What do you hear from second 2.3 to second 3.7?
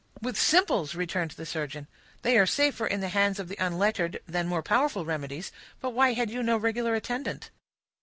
are safer in the hands of the